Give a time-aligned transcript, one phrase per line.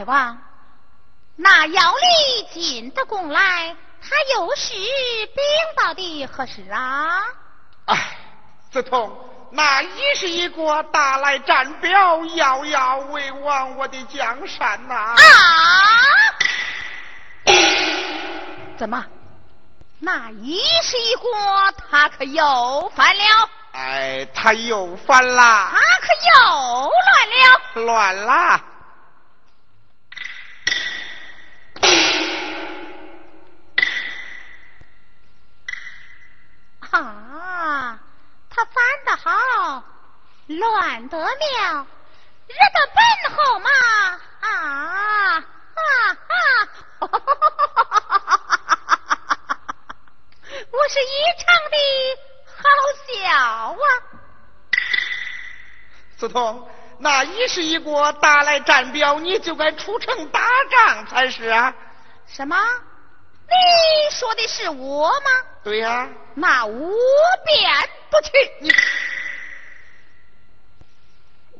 [0.00, 0.38] 大王，
[1.36, 5.44] 那窑里进的宫来，他又是禀
[5.76, 7.22] 报的何事啊？
[7.84, 8.16] 哎，
[8.72, 9.14] 子通，
[9.52, 14.94] 那一是一国大来战表，遥遥为王我的江山呐！
[14.94, 15.16] 啊！
[18.78, 19.04] 怎么？
[19.98, 21.30] 那一是一国，
[21.90, 23.50] 他可又犯了？
[23.72, 25.70] 哎，他又犯了！
[25.70, 26.08] 他可
[26.40, 27.60] 又乱了！
[27.84, 28.60] 乱了！
[38.60, 39.82] 他翻得好，
[40.48, 41.86] 乱得妙，
[42.46, 43.00] 惹得本
[43.34, 43.70] 后嘛！
[44.40, 44.48] 啊
[45.38, 45.42] 啊
[46.28, 46.28] 啊！
[50.70, 51.08] 我是异
[51.38, 51.76] 常的
[52.54, 52.62] 好
[53.06, 53.80] 笑啊！
[56.18, 56.68] 子彤，
[56.98, 61.72] 那一是一国打来战表，你就该出城打仗才是啊！
[62.26, 62.54] 什么？
[63.50, 65.30] 你说的是我吗？
[65.62, 66.08] 对呀。
[66.34, 66.90] 那我
[67.44, 68.30] 便不去。
[68.60, 68.72] 你，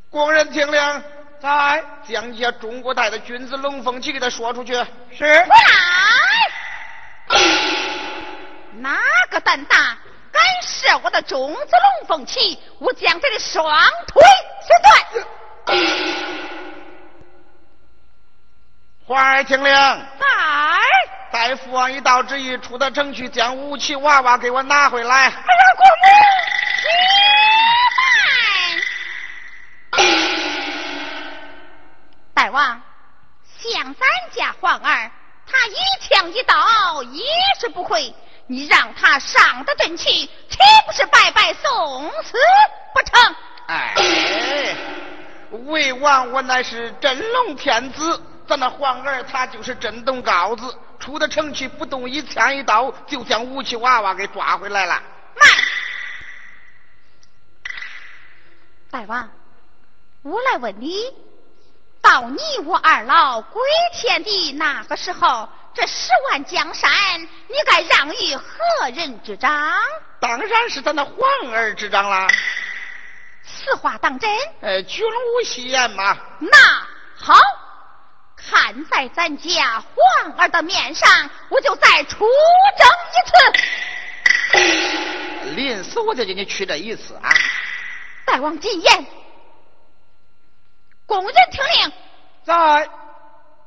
[0.09, 1.03] 工人听令，
[1.41, 4.73] 在将接中国带的君子龙凤旗给他说出去。
[5.13, 5.25] 是。
[5.25, 5.49] 回
[7.29, 7.41] 来！
[8.73, 8.99] 哪
[9.31, 9.99] 个胆大
[10.33, 11.61] 敢射我的中子
[12.01, 12.59] 龙凤旗？
[12.79, 13.65] 我将他的双
[14.07, 14.23] 腿
[14.67, 15.27] 切断！
[19.05, 19.73] 花儿听令。
[19.73, 20.27] 在。
[21.41, 25.21] 待父王一道旨意，出得城去，将武器娃娃给我拿回来。
[25.21, 25.33] 哎呀，
[25.79, 25.87] 国
[29.97, 30.05] 母，
[32.35, 32.83] 大王，
[33.59, 34.07] 像咱
[34.37, 35.11] 家皇儿，
[35.51, 37.25] 他一枪一刀也
[37.59, 38.15] 是不会，
[38.47, 40.29] 你让他上得阵去，岂
[40.87, 42.37] 不是白白送死
[42.93, 43.35] 不成？
[43.69, 43.95] 哎，
[45.65, 50.79] 魏王我乃是真龙天子，咱那皇儿他就是真动高子。
[51.01, 55.03] 出的城去，不动一枪一刀，就将武器娃娃给抓回来了。
[55.35, 55.49] 慢，
[58.91, 59.31] 大王，
[60.23, 61.13] 我来问你，
[62.03, 63.63] 到你我二老归
[63.95, 66.91] 天的那个时候，这十万江山，
[67.23, 69.51] 你该让与何人执掌？
[70.21, 71.17] 当然是咱那皇
[71.53, 72.29] 儿执掌啦。
[73.43, 74.31] 此话当真？
[74.61, 76.17] 呃，君无戏言嘛。
[76.39, 76.59] 那
[77.17, 77.35] 好。
[78.51, 82.27] 看在咱家皇儿的面上，我就再出
[82.77, 83.33] 征一次。
[85.55, 87.33] 临死我就给你去这一次啊！
[88.27, 89.07] 大王禁言，
[91.07, 91.93] 工人听令，
[92.45, 92.91] 在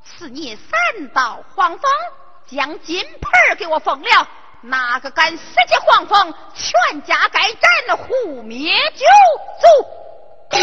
[0.03, 1.89] 赐你三道黄蜂，
[2.45, 4.27] 将金盆给我封了。
[4.61, 9.05] 哪个敢私接黄蜂，全家该斩胡灭九
[9.61, 10.59] 族。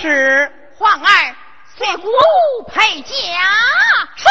[0.00, 1.36] 是皇儿。
[1.80, 2.12] 随国
[2.68, 3.10] 配驾，
[4.14, 4.28] 是。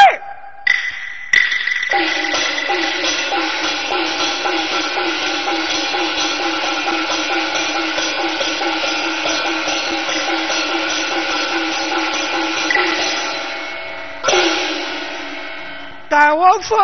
[16.08, 16.78] 带我封。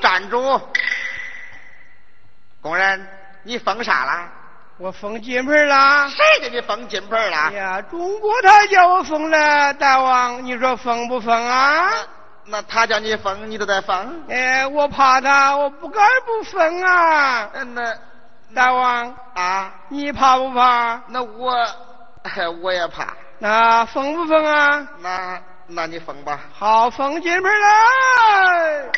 [0.00, 0.70] 站住！
[2.62, 3.06] 工人，
[3.42, 4.32] 你疯啥了？
[4.78, 7.50] 我封金盆了，谁给你封金盆了？
[7.52, 11.90] 呀，中国他叫我封了，大王，你说封不封啊？
[12.44, 14.22] 那他叫你封，你都得封。
[14.28, 17.48] 哎，我怕他，我不敢不封啊。
[17.74, 17.96] 那
[18.54, 21.00] 大王啊，你怕不怕？
[21.08, 21.54] 那我
[22.62, 23.14] 我也怕。
[23.38, 24.86] 那封不封啊？
[25.00, 26.38] 那那你封吧。
[26.52, 28.92] 好，封金盆了。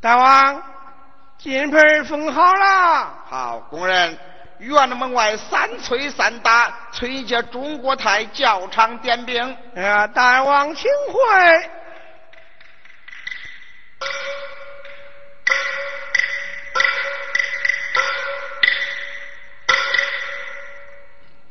[0.00, 0.62] 大王，
[1.38, 3.24] 金盆封好了。
[3.26, 4.18] 好，工人，
[4.58, 9.56] 院门外三催三打，催接中国台教场点兵。
[9.76, 11.70] 呀，大王请回。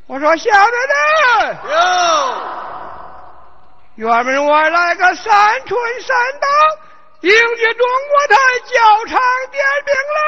[0.06, 1.58] 我说小的呢？
[1.72, 2.53] 哟，
[3.96, 5.26] 院门外来个三
[5.66, 6.48] 寸三刀。
[7.24, 8.36] 迎接中国台
[8.66, 10.24] 教场点兵了。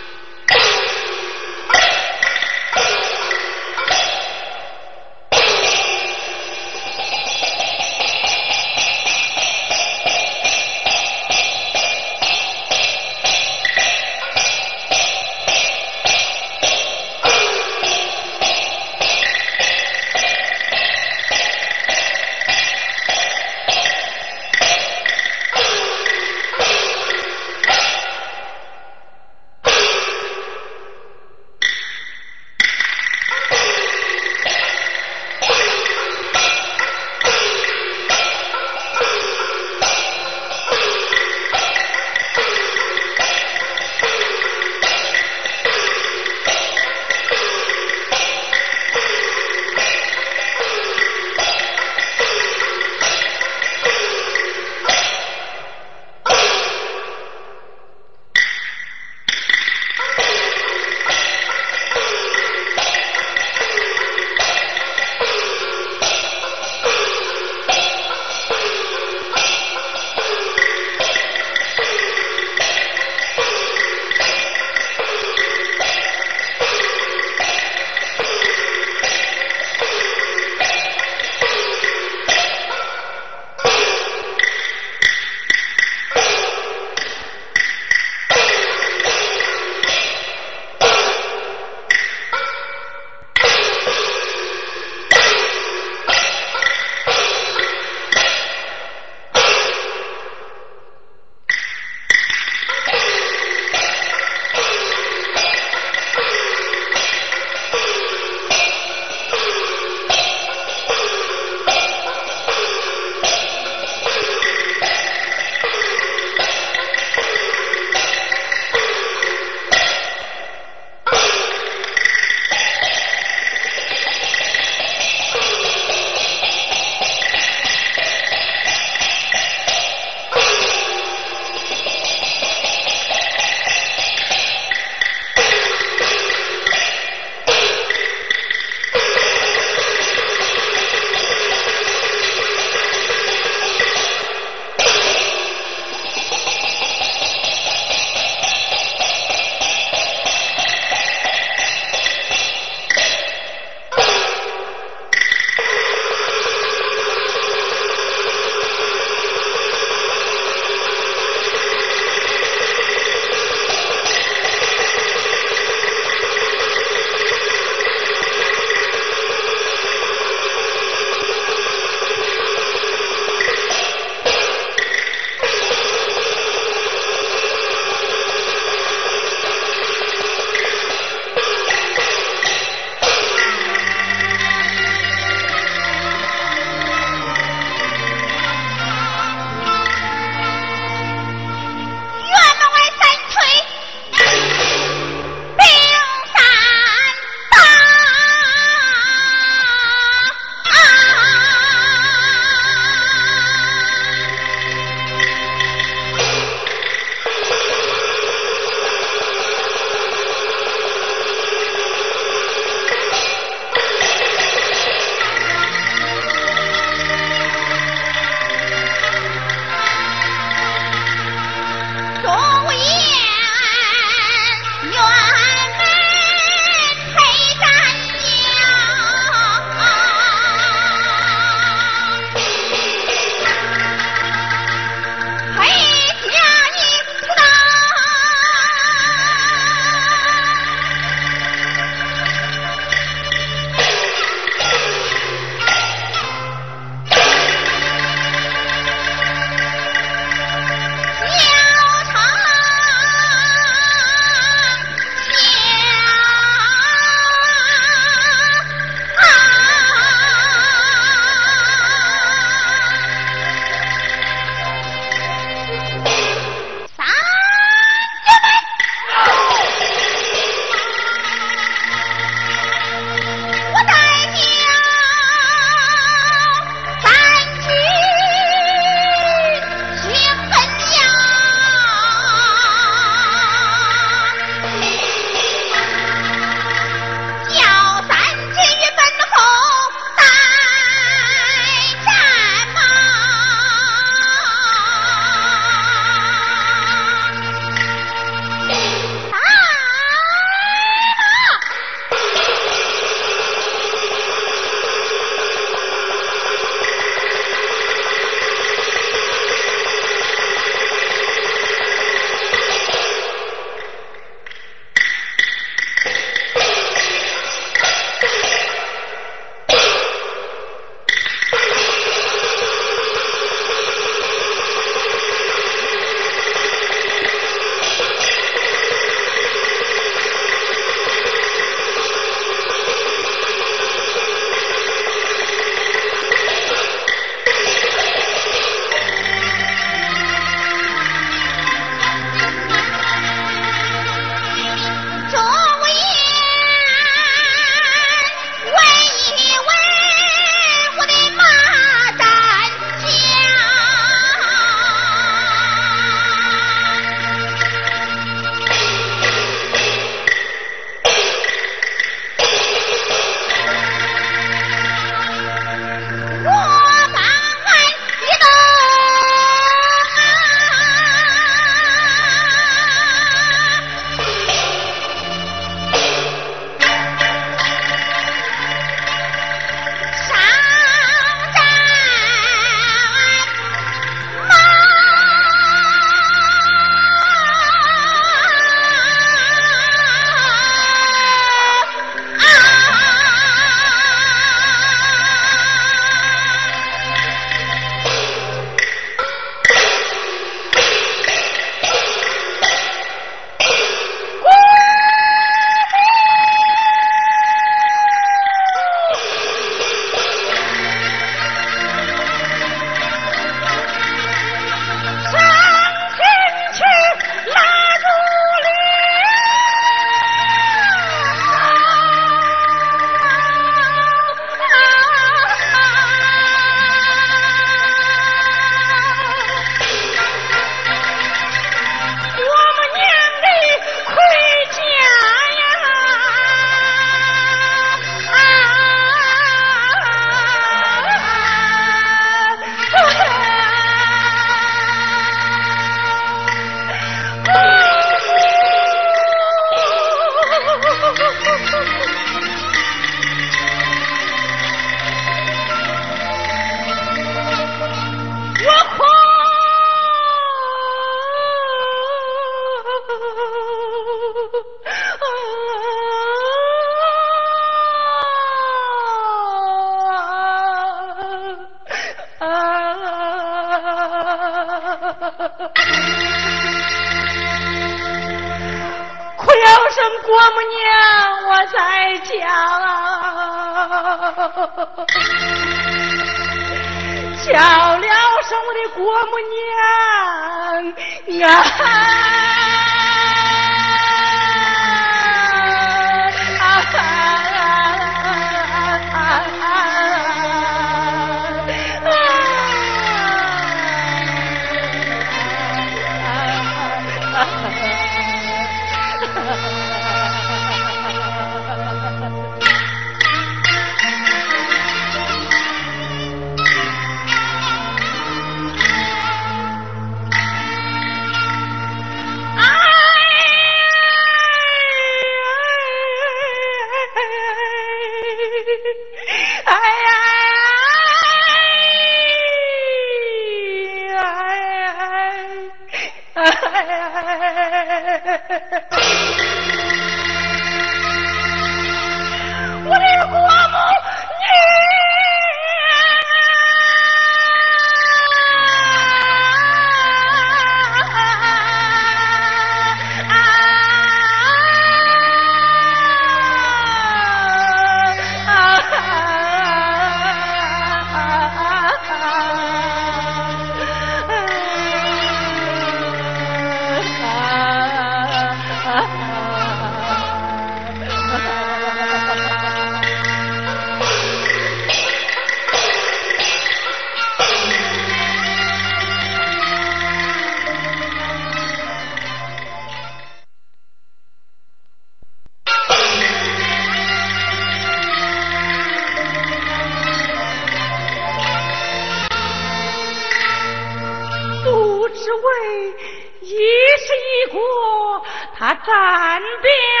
[598.61, 600.00] 弓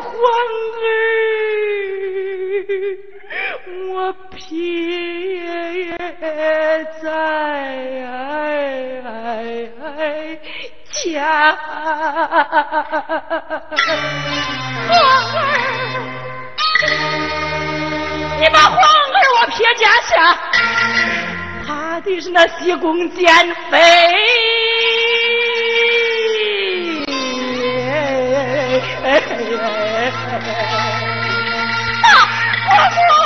[0.00, 0.12] 欢
[0.82, 0.84] 儿，
[3.92, 4.36] 我撇
[7.00, 7.06] 在家。
[10.92, 11.32] 欢儿，
[18.38, 20.14] 你把欢儿我撇家下，
[21.66, 23.26] 怕的是那西宫奸
[23.70, 23.76] 妃。
[30.36, 30.42] 啊，
[32.68, 33.25] 我要。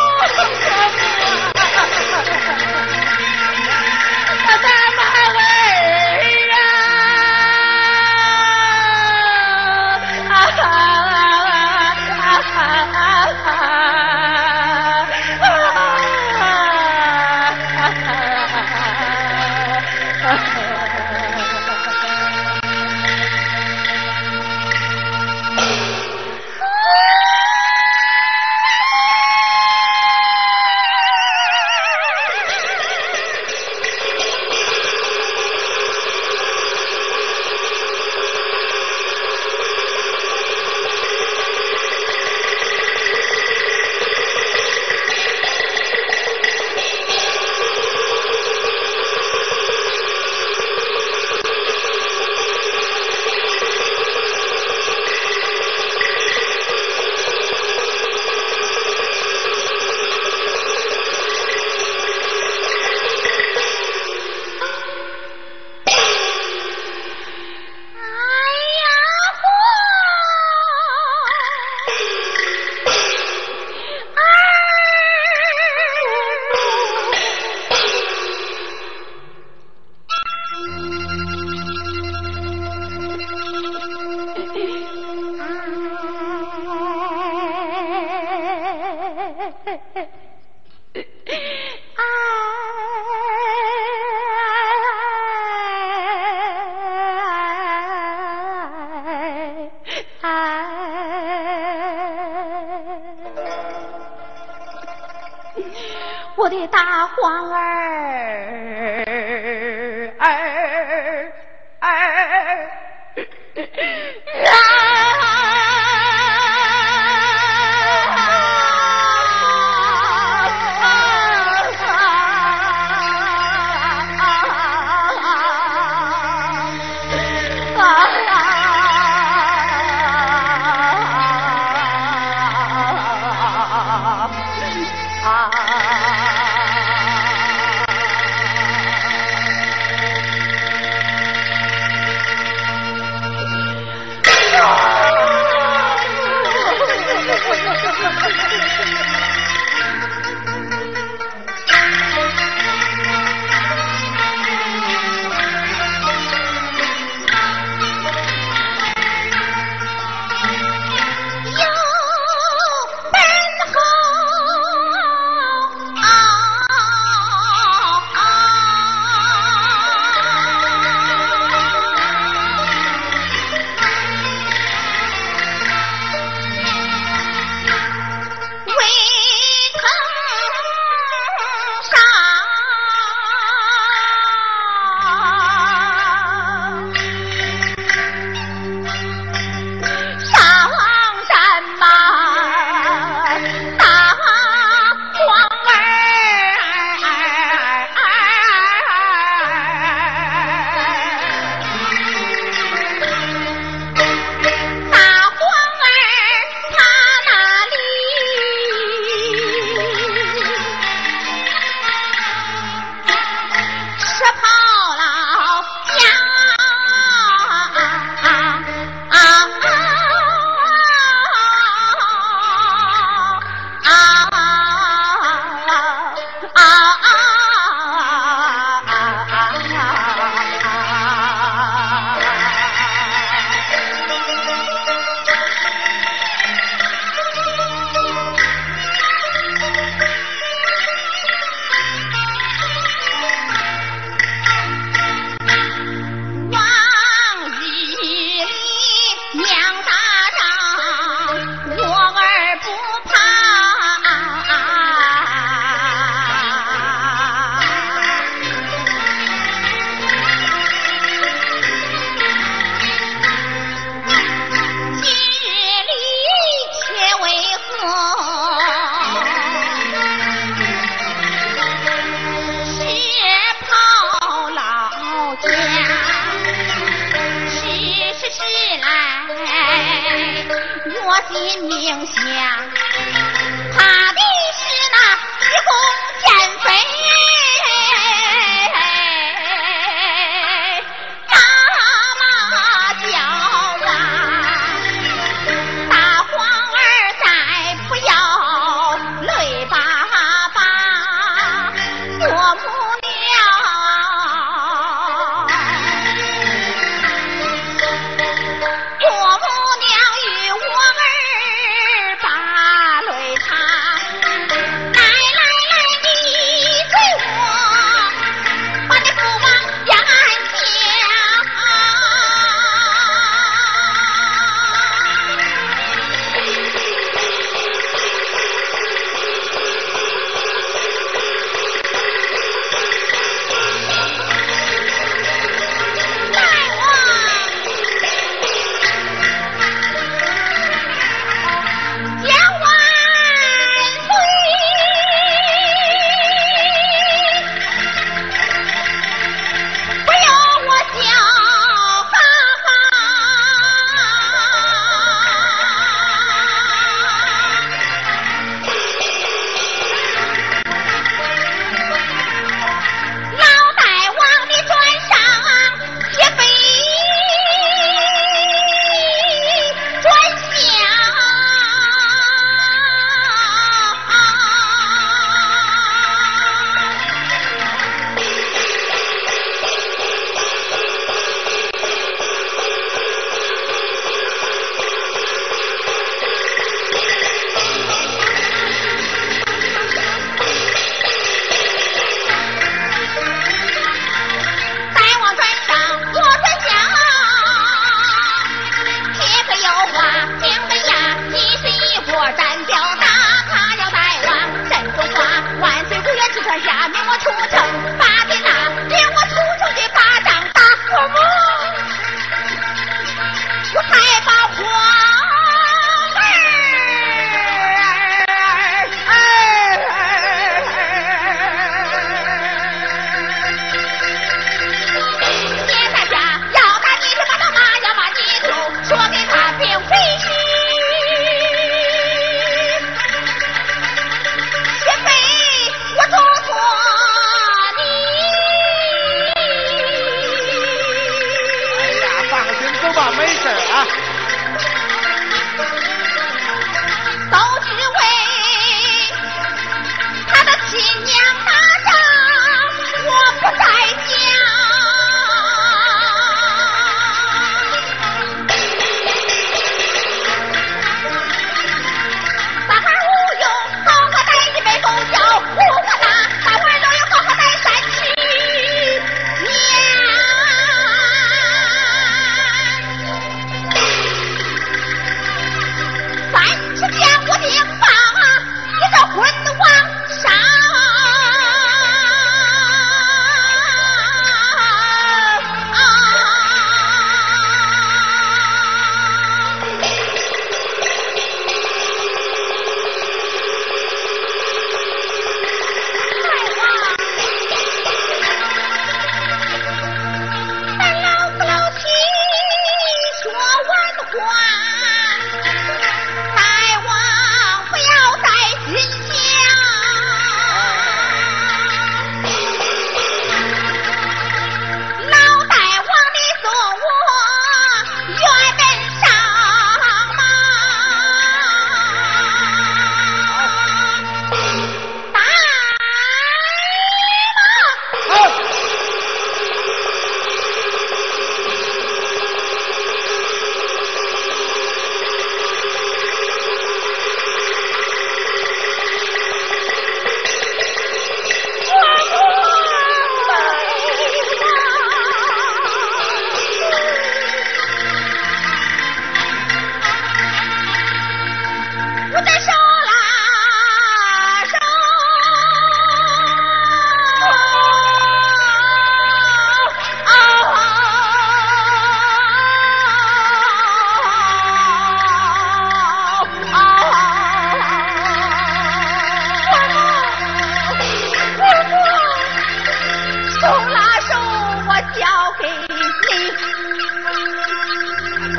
[107.16, 107.59] 的大黄儿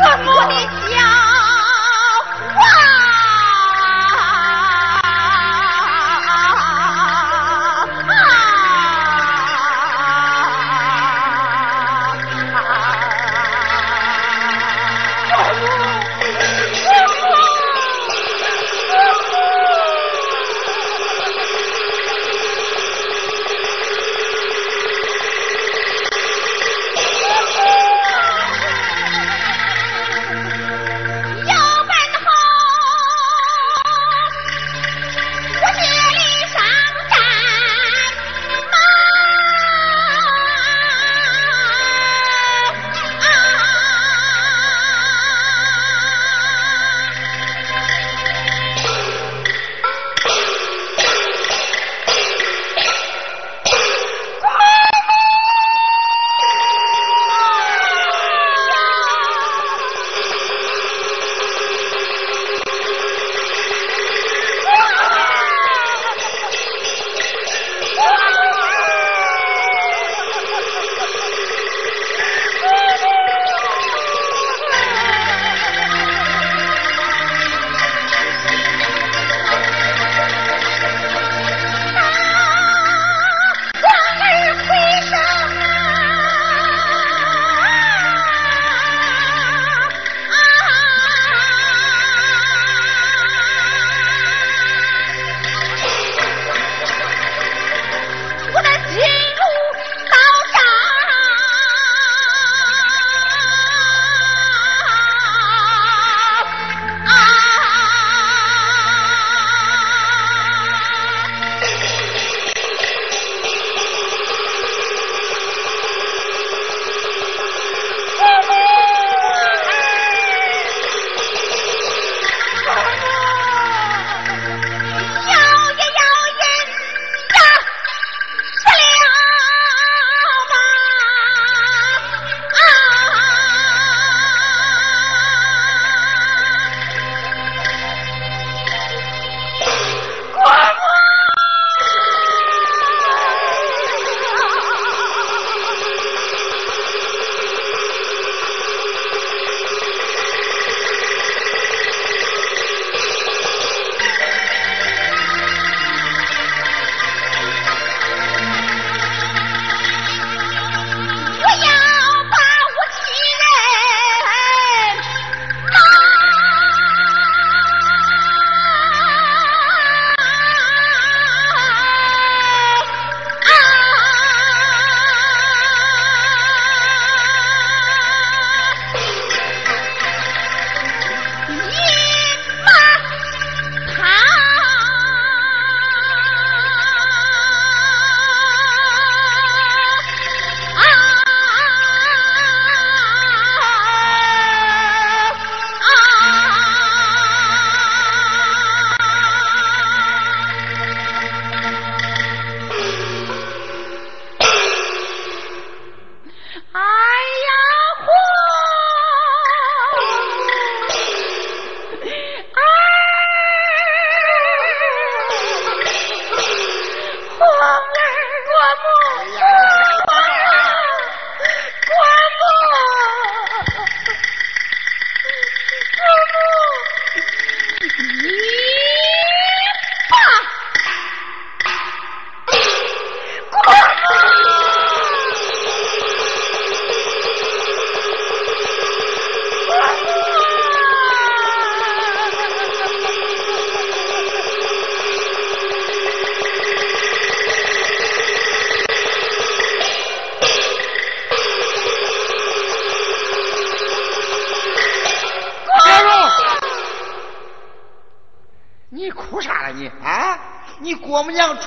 [0.01, 0.80] 可恶的。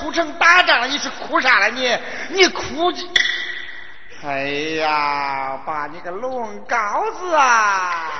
[0.04, 1.70] 出城打仗了，你是哭啥了？
[1.70, 1.98] 你
[2.28, 2.92] 你哭？
[4.22, 4.42] 哎
[4.76, 8.10] 呀，把你个龙羔子啊！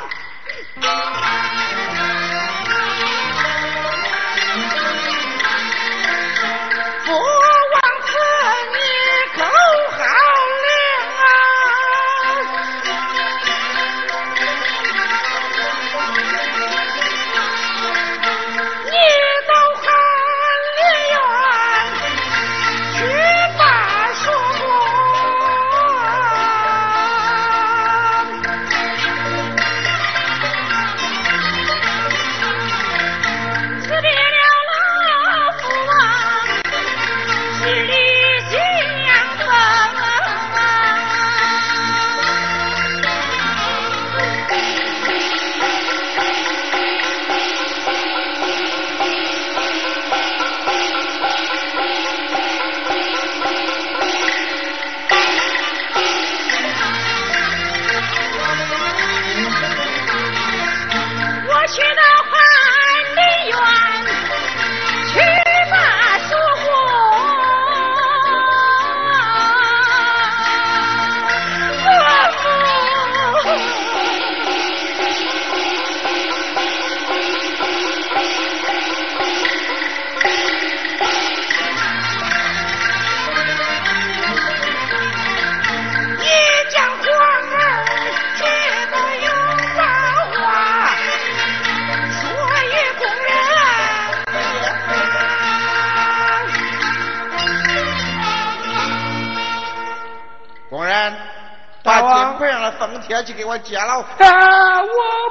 [103.09, 104.01] 盆上的封帖去给我揭了。
[104.19, 104.89] 啊，我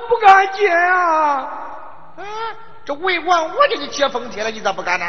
[0.10, 1.50] 不敢接啊！
[2.18, 2.24] 啊，
[2.86, 5.06] 这魏王我给你揭封帖了，你咋不敢呢？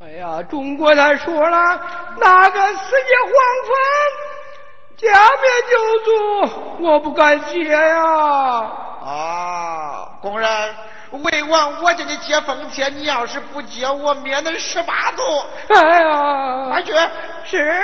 [0.00, 1.80] 哎呀，中国他说了，
[2.18, 3.32] 那个世界黄
[3.66, 3.76] 蜂，
[4.96, 5.08] 假
[5.42, 8.02] 面救主，我不敢接呀。
[9.04, 10.48] 啊，工人，
[11.10, 15.22] 魏王我叫你接封帖，你要是不接，我灭恁十八族。
[15.74, 16.92] 哎呀，快去！
[17.44, 17.82] 是。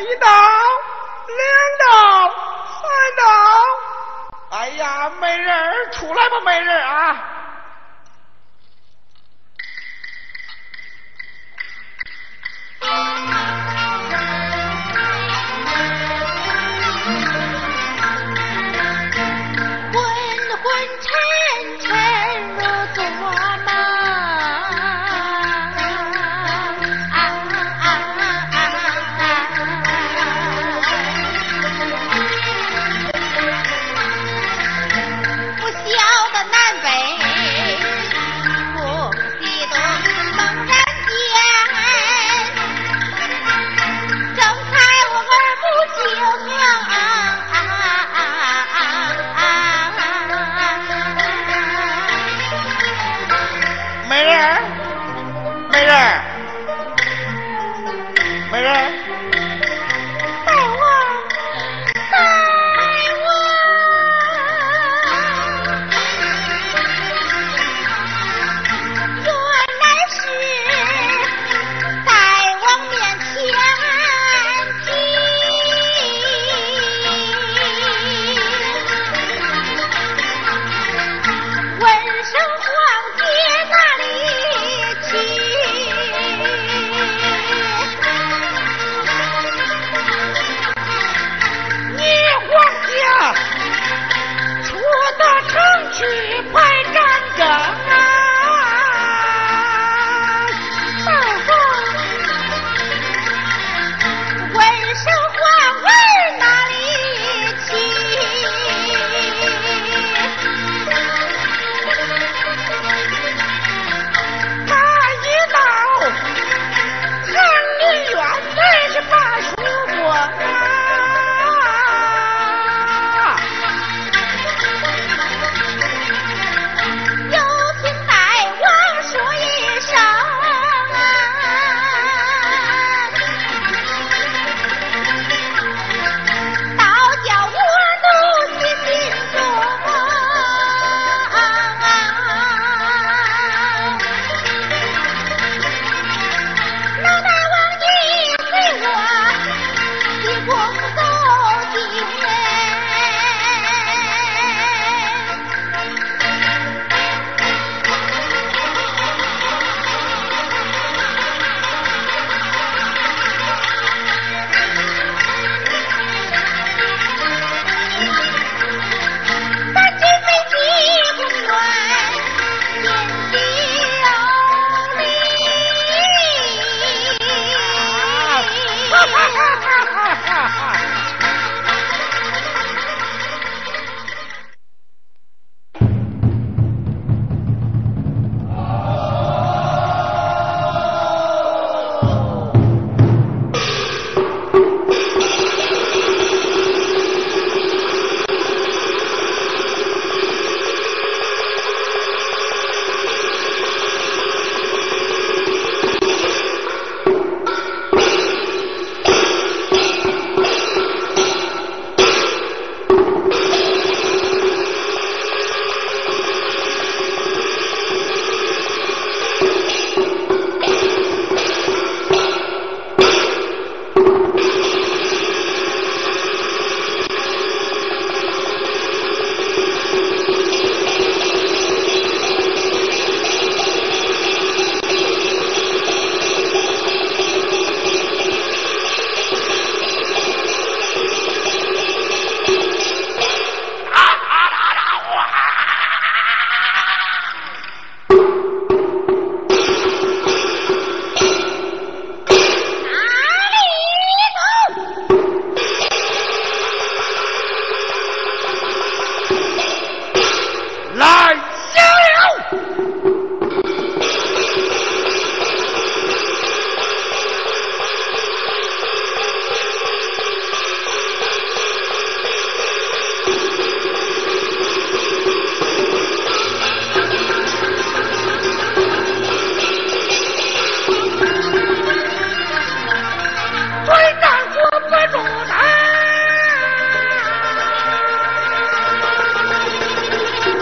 [0.00, 0.26] 一道，
[1.26, 1.42] 两
[1.78, 2.30] 道，
[2.80, 2.82] 三
[3.16, 3.22] 道。
[4.58, 7.26] 哎呀，没人出来吧，没人啊！